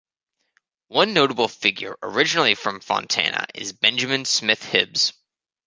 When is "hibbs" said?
4.65-5.13